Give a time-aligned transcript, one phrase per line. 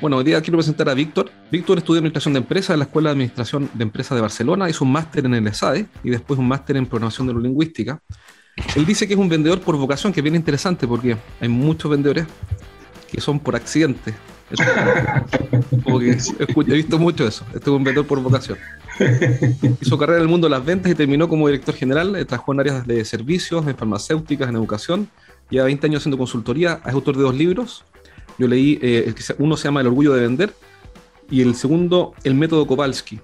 [0.00, 1.28] Bueno, hoy día quiero presentar a Víctor.
[1.50, 4.84] Víctor estudió Administración de Empresas en la Escuela de Administración de Empresas de Barcelona, hizo
[4.84, 8.00] un máster en el ESADE y después un máster en Programación Neurolingüística.
[8.76, 11.90] Él dice que es un vendedor por vocación, que es bien interesante porque hay muchos
[11.90, 12.26] vendedores
[13.10, 14.14] que son por accidente.
[15.88, 17.44] he visto mucho eso.
[17.48, 18.56] Este es un vendedor por vocación.
[19.80, 22.24] Hizo carrera en el mundo de las ventas y terminó como director general.
[22.26, 25.08] Trabajó en áreas de servicios, en farmacéuticas, en educación.
[25.50, 26.80] Lleva 20 años haciendo consultoría.
[26.86, 27.84] Es autor de dos libros
[28.38, 30.54] yo leí, eh, uno se llama El orgullo de vender
[31.30, 33.20] y el segundo, El método Kowalski.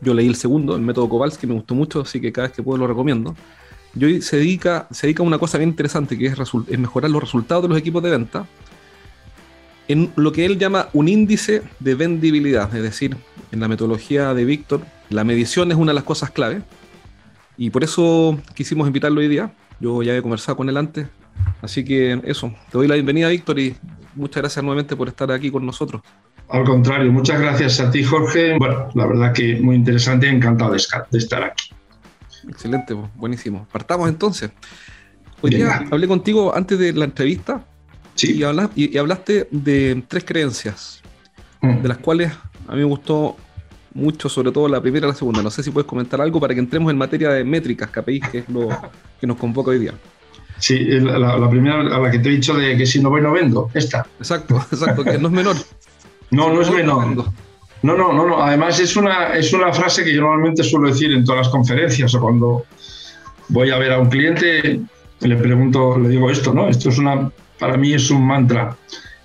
[0.00, 2.62] Yo leí el segundo, el método Kowalski, me gustó mucho, así que cada vez que
[2.62, 3.34] puedo lo recomiendo.
[3.94, 6.34] Yo se dedica, se dedica a una cosa bien interesante que es,
[6.68, 8.46] es mejorar los resultados de los equipos de venta
[9.88, 13.16] en lo que él llama un índice de vendibilidad, es decir,
[13.52, 14.80] en la metodología de Víctor,
[15.10, 16.62] la medición es una de las cosas clave
[17.56, 19.52] y por eso quisimos invitarlo hoy día.
[19.80, 21.06] Yo ya he conversado con él antes,
[21.60, 23.76] así que eso, te doy la bienvenida Víctor y
[24.14, 26.02] muchas gracias nuevamente por estar aquí con nosotros.
[26.48, 28.56] Al contrario, muchas gracias a ti, Jorge.
[28.58, 30.78] Bueno, la verdad que muy interesante y encantado de
[31.18, 31.70] estar aquí.
[32.48, 33.66] Excelente, buenísimo.
[33.72, 34.50] Partamos entonces.
[35.40, 37.64] Hoy día hablé contigo antes de la entrevista
[38.14, 38.40] sí.
[38.76, 41.02] y, hablaste de tres creencias,
[41.60, 41.82] mm.
[41.82, 42.32] de las cuales
[42.66, 43.36] a mí me gustó
[43.92, 45.42] mucho, sobre todo la primera y la segunda.
[45.42, 48.38] No sé si puedes comentar algo para que entremos en materia de métricas, KPIs, que
[48.38, 48.68] es lo
[49.20, 49.94] que nos convoca hoy día.
[50.58, 53.32] Sí, la, primera a la que te he dicho de que si no voy no
[53.32, 54.06] vendo, esta.
[54.18, 55.56] Exacto, exacto, que no es menor.
[56.30, 57.14] No, no es menor.
[57.82, 58.42] No, no, no, no.
[58.42, 62.12] Además es una, es una frase que yo normalmente suelo decir en todas las conferencias
[62.14, 62.64] o cuando
[63.48, 64.80] voy a ver a un cliente,
[65.20, 66.68] le pregunto, le digo esto, ¿no?
[66.68, 68.76] Esto es una, para mí es un mantra.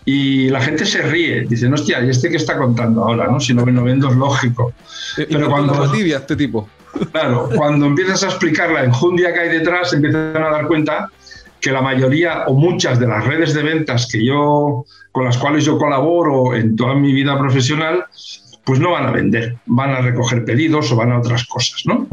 [0.05, 3.27] Y la gente se ríe, dice, hostia, ¿y este qué está contando ahora?
[3.27, 3.39] ¿no?
[3.39, 4.73] Si no, no vendo es lógico.
[5.17, 5.91] Eh, Pero cuando...
[5.91, 6.69] tibia este tipo.
[7.11, 11.09] Claro, cuando empiezas a explicar la enjundia que hay detrás, empiezan a dar cuenta
[11.59, 15.65] que la mayoría o muchas de las redes de ventas que yo, con las cuales
[15.65, 18.05] yo colaboro en toda mi vida profesional,
[18.63, 22.07] pues no van a vender, van a recoger pedidos o van a otras cosas, ¿no?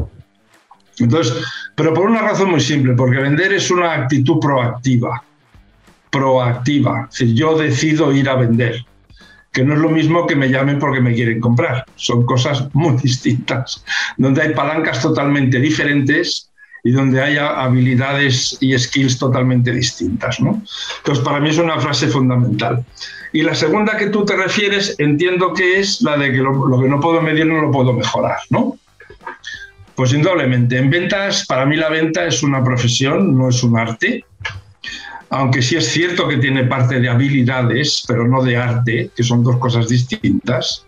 [0.99, 1.43] Entonces,
[1.75, 5.23] pero por una razón muy simple, porque vender es una actitud proactiva,
[6.09, 8.83] proactiva, es decir, yo decido ir a vender,
[9.51, 12.95] que no es lo mismo que me llamen porque me quieren comprar, son cosas muy
[13.03, 13.83] distintas,
[14.17, 16.49] donde hay palancas totalmente diferentes
[16.83, 20.39] y donde haya habilidades y skills totalmente distintas.
[20.39, 20.61] ¿no?
[20.97, 22.85] Entonces, para mí es una frase fundamental.
[23.33, 26.87] Y la segunda que tú te refieres, entiendo que es la de que lo, que
[26.87, 28.77] no puedo medir no lo puedo mejorar, ¿no?
[29.95, 34.23] Pues indudablemente, en ventas, para mí la venta es una profesión, no es un arte,
[35.29, 39.43] aunque sí es cierto que tiene parte de habilidades, pero no de arte, que son
[39.43, 40.85] dos cosas distintas.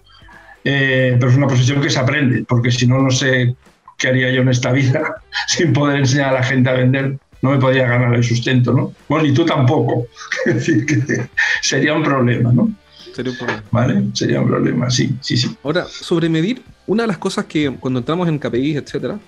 [0.63, 3.55] Eh, pero es una profesión que se aprende, porque si no, no sé
[3.99, 7.19] ¿qué haría yo en esta vida sin poder enseñar a la gente a vender?
[7.41, 8.93] No me podría ganar el sustento, ¿no?
[9.07, 10.07] Bueno, y tú tampoco.
[10.45, 11.29] Es decir, que
[11.61, 12.71] sería un problema, ¿no?
[13.13, 13.63] Sería un problema.
[13.71, 14.03] ¿Vale?
[14.13, 15.55] Sería un problema, sí, sí, sí.
[15.63, 19.19] Ahora, sobre medir, una de las cosas que cuando entramos en KPIs, etcétera,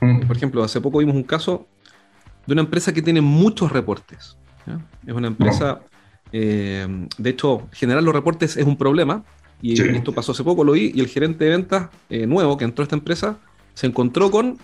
[0.00, 0.26] mm.
[0.26, 1.66] por ejemplo, hace poco vimos un caso
[2.46, 4.36] de una empresa que tiene muchos reportes.
[5.06, 5.80] Es una empresa,
[6.32, 6.86] eh,
[7.18, 9.24] de hecho, generar los reportes es un problema,
[9.62, 12.64] y esto pasó hace poco, lo vi, y el gerente de ventas eh, nuevo que
[12.64, 13.38] entró a esta empresa
[13.76, 14.58] se encontró con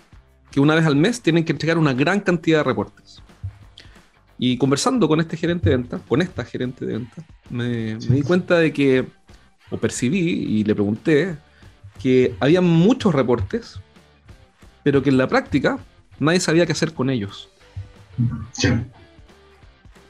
[0.50, 3.22] que una vez al mes tienen que entregar una gran cantidad de reportes.
[4.38, 8.58] Y conversando con este gerente de ventas, con esta gerente de ventas, me, di cuenta
[8.58, 9.06] de que,
[9.70, 11.36] o percibí y le pregunté,
[12.02, 13.80] que había muchos reportes,
[14.82, 15.78] pero que en la práctica
[16.18, 17.50] nadie sabía qué hacer con ellos.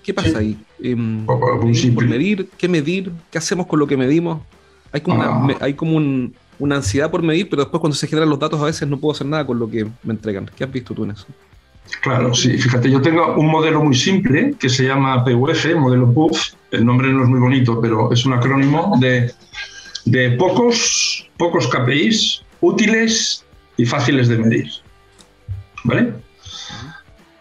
[0.05, 0.57] ¿Qué pasa ahí?
[0.81, 3.11] Em, por medir, ¿qué medir?
[3.33, 4.43] ¿Qué hacemos con lo que medimos?
[4.93, 5.57] Hay como, ah.
[5.61, 8.65] hay como un, una ansiedad por medir, pero después cuando se generan los datos a
[8.65, 10.51] veces no puedo hacer nada con lo que me entregan.
[10.57, 11.27] ¿Qué has visto tú en eso?
[12.01, 16.55] Claro, sí, fíjate, yo tengo un modelo muy simple que se llama PUF, modelo PUF,
[16.71, 19.33] el nombre no es muy bonito, pero es un acrónimo de,
[20.05, 23.45] de pocos, pocos KPIs útiles
[23.77, 24.71] y fáciles de medir.
[25.85, 26.13] ¿Vale?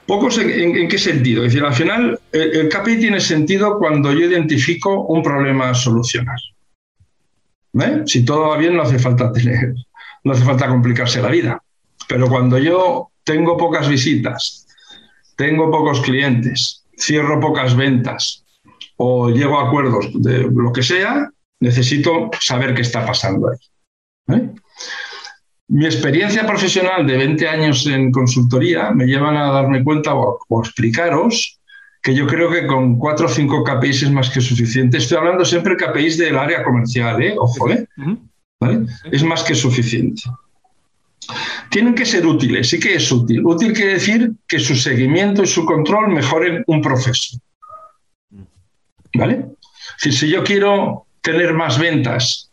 [0.07, 1.45] Pocos en, qué sentido?
[1.45, 5.73] Es decir, al final el, el KPI tiene sentido cuando yo identifico un problema a
[5.73, 6.37] solucionar.
[7.79, 8.03] ¿Eh?
[8.05, 9.73] Si todo va bien, no hace falta tener,
[10.23, 11.61] no hace falta complicarse la vida.
[12.07, 14.67] Pero cuando yo tengo pocas visitas,
[15.35, 18.43] tengo pocos clientes, cierro pocas ventas
[18.97, 21.29] o llego a acuerdos de lo que sea,
[21.59, 24.49] necesito saber qué está pasando ahí.
[25.69, 30.59] Mi experiencia profesional de 20 años en consultoría me llevan a darme cuenta o, o
[30.59, 31.60] explicaros
[32.01, 34.97] que yo creo que con cuatro o cinco KPIs es más que suficiente.
[34.97, 37.35] Estoy hablando siempre de KPIs del área comercial, ¿eh?
[37.37, 37.85] ojo, ¿eh?
[39.11, 40.23] Es más que suficiente.
[41.69, 43.45] Tienen que ser útiles, sí que es útil.
[43.45, 47.39] Útil quiere decir que su seguimiento y su control mejoren un proceso.
[49.13, 49.45] ¿Vale?
[49.97, 52.49] si yo quiero tener más ventas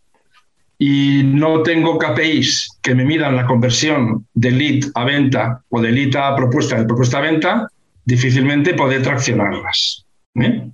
[0.76, 5.92] y no tengo KPIs que me midan la conversión de lead a venta o de
[5.92, 7.68] lead a propuesta de propuesta a venta,
[8.08, 10.06] difícilmente poder traccionarlas.
[10.36, 10.70] ¿eh?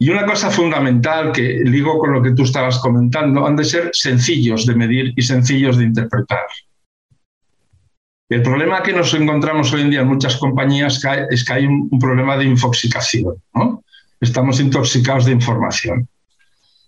[0.00, 3.90] Y una cosa fundamental que ligo con lo que tú estabas comentando, han de ser
[3.92, 6.46] sencillos de medir y sencillos de interpretar.
[8.28, 11.00] El problema que nos encontramos hoy en día en muchas compañías
[11.30, 13.36] es que hay un, problema de infoxicación.
[14.20, 16.08] Estamos intoxicados de información.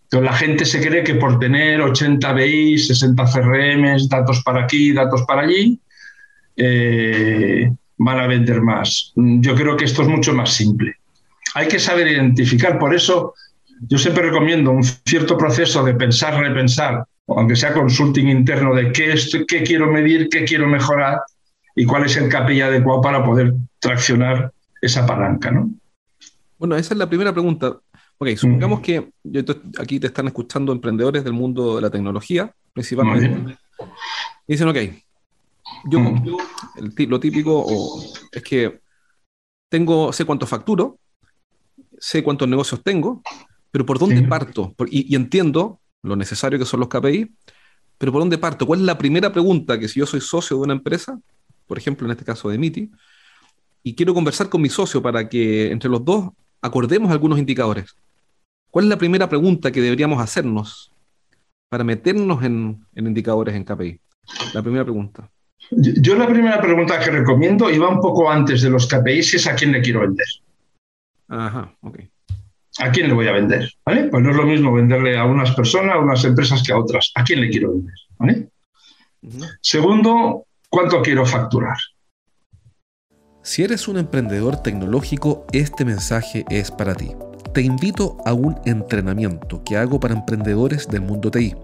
[0.03, 4.93] Entonces, la gente se cree que por tener 80 BI, 60 CRM, datos para aquí,
[4.93, 5.81] datos para allí,
[6.56, 7.71] eh,
[8.02, 9.12] van a vender más.
[9.14, 10.94] Yo creo que esto es mucho más simple.
[11.55, 13.35] Hay que saber identificar, por eso
[13.88, 19.14] yo siempre recomiendo un cierto proceso de pensar, repensar, aunque sea consulting interno de qué,
[19.47, 21.20] qué quiero medir, qué quiero mejorar
[21.76, 24.50] y cuál es el KPI adecuado para poder traccionar
[24.81, 25.50] esa palanca.
[25.50, 25.70] ¿no?
[26.58, 27.76] Bueno, esa es la primera pregunta.
[28.17, 29.11] Ok, supongamos que
[29.79, 33.56] aquí te están escuchando emprendedores del mundo de la tecnología, principalmente.
[34.46, 34.76] Dicen, ok,
[35.88, 36.26] yo, mm.
[37.08, 37.67] lo típico
[38.32, 38.81] es que
[39.69, 40.99] tengo, sé cuánto facturo,
[41.99, 43.22] sé cuántos negocios tengo,
[43.70, 44.75] pero por dónde parto.
[44.88, 47.31] y, entiendo lo necesario que son los KPI,
[47.99, 48.67] pero por dónde parto.
[48.67, 51.20] ¿Cuál es la primera pregunta que si yo soy socio de una empresa,
[51.67, 52.90] por ejemplo, en este caso de MITI,
[53.82, 56.31] y quiero conversar con mi socio para que entre los dos
[56.62, 57.94] acordemos algunos indicadores?
[58.70, 60.93] ¿Cuál es la primera pregunta que deberíamos hacernos
[61.69, 64.00] para meternos en, en indicadores en KPI?
[64.55, 65.31] La primera pregunta.
[65.70, 69.46] Yo la primera pregunta que recomiendo, y va un poco antes de los KPIs, es
[69.46, 70.26] a quién le quiero vender.
[71.28, 72.00] Ajá, ok.
[72.81, 73.70] ¿A quién le voy a vender?
[73.84, 74.05] ¿Vale?
[74.05, 77.12] Pues no es lo mismo venderle a unas personas, a unas empresas que a otras.
[77.14, 77.94] ¿A quién le quiero vender?
[78.19, 78.49] ¿Vale?
[79.61, 81.76] Segundo, ¿cuánto quiero facturar?
[83.43, 87.12] Si eres un emprendedor tecnológico, este mensaje es para ti.
[87.55, 91.55] Te invito a un entrenamiento que hago para emprendedores del mundo TI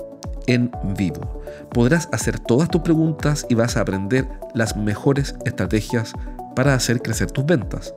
[0.47, 1.43] en vivo.
[1.71, 6.13] Podrás hacer todas tus preguntas y vas a aprender las mejores estrategias
[6.55, 7.95] para hacer crecer tus ventas.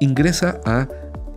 [0.00, 0.88] Ingresa a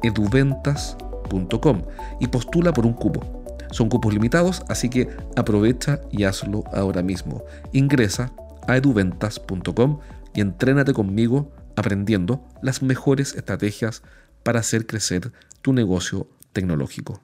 [0.04, 1.82] eduventas.com
[2.20, 3.44] y postula por un cupo.
[3.72, 7.44] Son cupos limitados, así que aprovecha y hazlo ahora mismo.
[7.72, 8.32] Ingresa
[8.68, 10.00] a eduventas.com
[10.34, 14.02] y entrénate conmigo aprendiendo las mejores estrategias
[14.44, 17.22] para hacer crecer tu negocio tecnológico.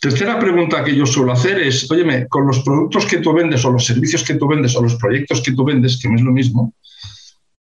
[0.00, 3.70] Tercera pregunta que yo suelo hacer es, óyeme, con los productos que tú vendes o
[3.70, 6.32] los servicios que tú vendes o los proyectos que tú vendes, que no es lo
[6.32, 6.72] mismo,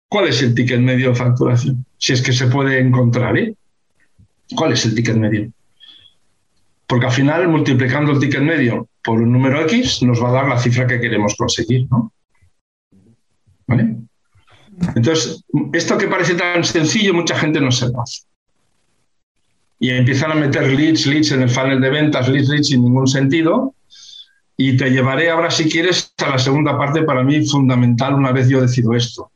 [0.10, 1.86] ¿cuál es el ticket medio de facturación?
[1.98, 3.56] Si es que se puede encontrar, ¿eh?
[4.54, 5.50] ¿Cuál es el ticket medio?
[6.88, 10.48] Porque al final, multiplicando el ticket medio por un número X, nos va a dar
[10.48, 12.12] la cifra que queremos conseguir, ¿no?
[13.66, 13.95] ¿Vale?
[14.94, 18.24] Entonces, esto que parece tan sencillo, mucha gente no se lo hace
[19.80, 23.07] y empiezan a meter leads, leads en el funnel de ventas, leads, leads sin ningún
[23.07, 23.75] sentido.
[24.57, 28.47] Y te llevaré ahora, si quieres, a la segunda parte para mí fundamental una vez
[28.47, 29.31] yo decido esto,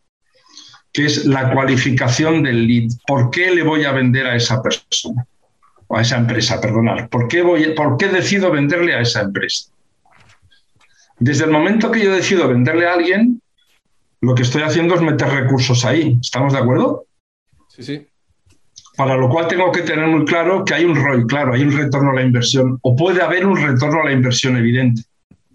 [0.94, 2.92] que es la cualificación del lead.
[3.06, 5.26] ¿Por qué le voy a vender a esa persona?
[5.88, 7.10] O a esa empresa, perdonar.
[7.10, 9.72] ¿Por qué, voy, ¿Por qué decido venderle a esa empresa?
[11.18, 13.42] Desde el momento que yo decido venderle a alguien,
[14.22, 16.18] lo que estoy haciendo es meter recursos ahí.
[16.22, 17.06] ¿Estamos de acuerdo?
[17.68, 18.09] Sí, sí.
[19.00, 21.72] Para lo cual tengo que tener muy claro que hay un ROI, claro, hay un
[21.72, 25.04] retorno a la inversión, o puede haber un retorno a la inversión evidente.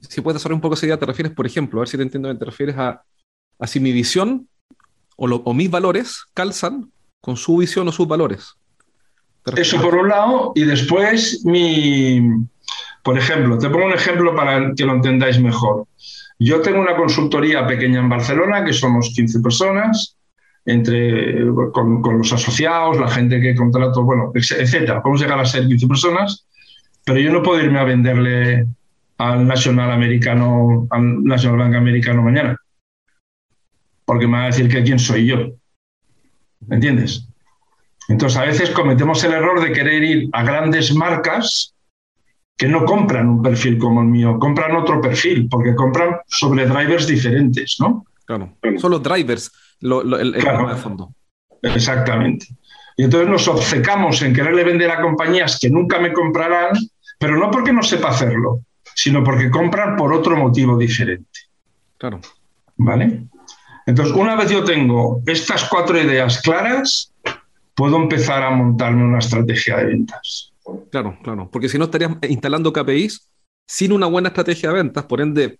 [0.00, 2.04] Si puedes hacer un poco esa idea, te refieres, por ejemplo, a ver si te
[2.04, 3.02] entiendo, te refieres a,
[3.66, 4.48] si mi visión
[5.16, 8.54] o, mis valores calzan con su visión o sus valores.
[9.54, 12.22] Eso por un lado, y después mi,
[13.02, 15.86] por ejemplo, te pongo un ejemplo para que lo entendáis mejor.
[16.38, 20.16] Yo tengo una consultoría pequeña en Barcelona, que somos 15 personas,
[20.66, 25.02] entre, con, los asociados, la gente que contrato, bueno, etcétera.
[25.02, 26.46] Podemos llegar a ser 15 personas,
[27.04, 28.66] pero yo no puedo irme a venderle
[29.18, 32.56] al Nacional Americano, al National Bank Americano mañana,
[34.04, 35.50] porque me va a decir que quién soy yo.
[36.66, 37.28] ¿Me entiendes?
[38.08, 41.74] Entonces, a veces cometemos el error de querer ir a grandes marcas
[42.56, 47.06] que no compran un perfil como el mío, compran otro perfil, porque compran sobre drivers
[47.06, 48.06] diferentes, ¿no?
[48.26, 49.50] Claro, son los drivers
[49.84, 51.14] el, fondo.
[51.62, 52.46] Exactamente.
[52.96, 56.70] Y entonces nos obcecamos en quererle vender a compañías que nunca me comprarán,
[57.18, 58.60] pero no porque no sepa hacerlo,
[58.94, 61.40] sino porque compran por otro motivo diferente.
[61.98, 62.20] Claro.
[62.76, 63.24] ¿Vale?
[63.86, 67.12] Entonces, una vez yo tengo estas cuatro ideas claras,
[67.74, 70.52] puedo empezar a montarme una estrategia de ventas.
[70.90, 73.28] Claro, claro, porque si no estarías instalando KPIs
[73.66, 75.58] sin una buena estrategia de ventas, por ende,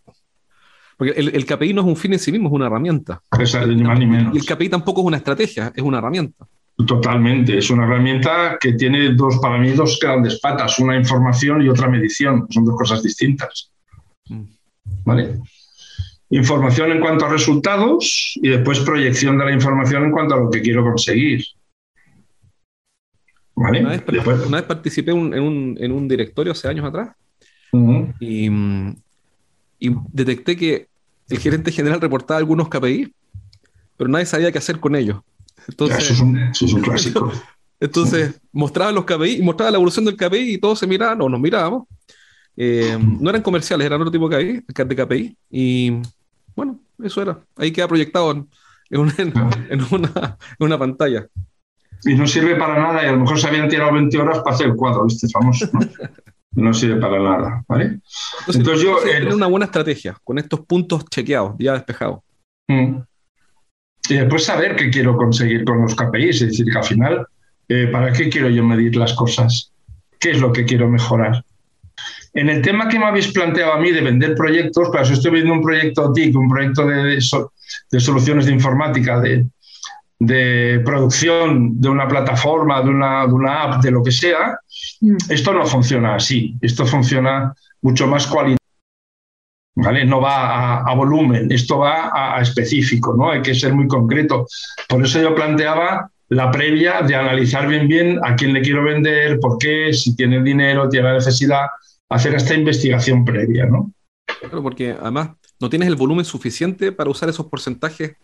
[0.97, 3.21] porque el, KPI no es un fin en sí mismo, es una herramienta.
[3.67, 4.35] ni más ni menos.
[4.35, 6.47] Y el KPI tampoco es una estrategia, es una herramienta.
[6.87, 11.69] Totalmente, es una herramienta que tiene dos, para mí, dos grandes patas, una información y
[11.69, 13.71] otra medición, son dos cosas distintas.
[14.29, 14.43] Mm.
[15.05, 15.39] ¿Vale?
[16.31, 20.51] Información en cuanto a resultados y después proyección de la información en cuanto a lo
[20.51, 21.45] que quiero conseguir.
[23.55, 23.81] ¿Vale?
[23.81, 27.11] Una, vez, participé en, un, directorio hace años atrás
[28.19, 28.51] y,
[29.79, 30.89] detecté que
[31.29, 33.13] el gerente general reportaba algunos KPI,
[33.97, 35.21] pero nadie sabía qué hacer con ellos.
[35.69, 37.33] Entonces, eso, es un, clásico.
[37.81, 41.41] Entonces, mostraba los KPI, mostraba la evolución del KPI y todos se miraban o nos
[41.41, 41.85] mirábamos.
[42.57, 45.39] Eh, no eran comerciales, eran otro tipo de KPI, de KPI.
[45.51, 45.93] Y
[46.55, 47.41] bueno, eso era.
[47.57, 48.49] Ahí queda proyectado en,
[50.61, 51.27] una, pantalla.
[52.05, 54.55] Y no sirve para nada, y a lo mejor se habían tirado 20 horas para
[54.55, 55.69] hacer el cuadro, este famoso.
[55.73, 55.81] ¿no?
[56.73, 58.01] sirve para nada, ¿vale?
[58.47, 58.99] Entonces, yo...
[58.99, 62.21] Tener una buena estrategia, con estos puntos chequeados, ya despejados.
[62.69, 62.99] Mm.
[64.09, 67.27] Y después saber qué quiero conseguir con los KPIs, es decir, que al final,
[67.69, 69.73] eh, ¿para qué quiero yo medir las cosas?
[70.19, 71.43] ¿Qué es lo que quiero mejorar?
[72.35, 75.31] En el tema que me habéis planteado a mí de vender proyectos, para eso estoy
[75.31, 82.83] viendo un proyecto TIC, un proyecto de, soluciones de informática, de, producción de una plataforma,
[82.83, 84.59] de una, de una, app, de lo que sea.
[85.29, 86.57] Esto no funciona así.
[86.61, 88.63] Esto funciona mucho más cualitativamente.
[89.77, 90.05] ¿Vale?
[90.05, 93.33] No va a, volumen, esto va a, a, específico, ¿no?
[93.33, 94.47] Hay que ser muy concreto.
[94.89, 99.39] Por eso yo planteaba la previa de analizar bien bien a quién le quiero vender,
[99.41, 101.67] por qué, si tiene dinero, tiene la necesidad,
[102.09, 103.93] hacer esta investigación previa, ¿no?
[104.41, 108.17] Claro, porque además no tienes el volumen suficiente para usar esos porcentajes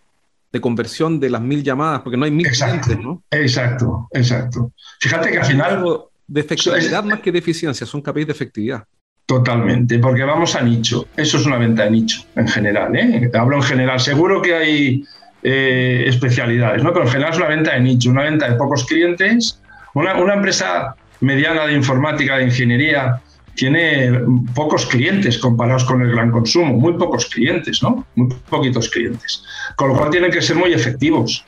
[0.52, 3.22] de conversión de las mil llamadas, porque no hay mil exacto, ¿no?
[3.30, 4.72] Exacto, exacto.
[5.00, 5.84] Fíjate que al final...
[6.30, 8.84] De efectividad más que de eficiencia, son capaces de efectividad.
[9.26, 11.08] Totalmente, porque vamos a nicho.
[11.16, 12.94] Eso es una venta de nicho en general.
[12.94, 13.28] ¿eh?
[13.34, 13.99] Hablo en general.
[13.99, 15.04] Seguro que hay
[15.42, 16.92] eh, especialidades, ¿no?
[16.92, 19.60] pero en general es una venta de nicho, una venta de pocos clientes.
[19.94, 23.20] Una, una empresa mediana de informática, de ingeniería,
[23.56, 24.20] tiene
[24.54, 28.06] pocos clientes comparados con el gran consumo, muy pocos clientes, ¿no?
[28.14, 29.42] Muy poquitos clientes.
[29.75, 31.44] Con lo cual tienen que ser muy efectivos.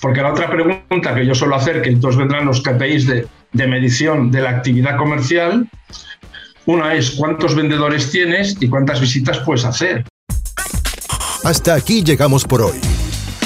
[0.00, 3.66] Porque la otra pregunta que yo suelo hacer, que entonces vendrán los KPIs de, de
[3.66, 5.68] medición de la actividad comercial,
[6.66, 10.04] una es cuántos vendedores tienes y cuántas visitas puedes hacer.
[11.44, 12.78] Hasta aquí llegamos por hoy.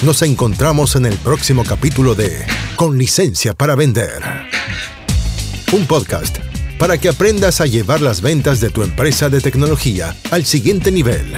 [0.02, 2.44] Nos encontramos en el próximo capítulo de
[2.76, 4.22] Con licencia para vender.
[5.72, 6.38] Un podcast
[6.78, 11.32] para que aprendas a llevar las ventas de tu empresa de tecnología al siguiente nivel.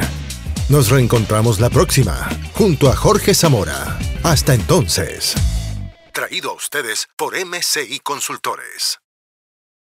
[0.69, 3.97] Nos reencontramos la próxima, junto a Jorge Zamora.
[4.25, 5.35] Hasta entonces.
[6.13, 8.99] Traído a ustedes por MCI Consultores.